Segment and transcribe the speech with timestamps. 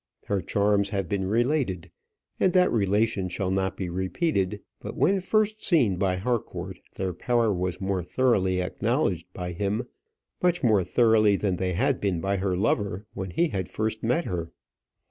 [0.25, 1.91] Her charms have been related,
[2.39, 7.53] and that relation shall not be repeated; but when first seen by Harcourt, their power
[7.53, 9.87] was more thoroughly acknowledged by him,
[10.41, 14.25] much more thoroughly than they had been by her lover when he had first met
[14.25, 14.51] her.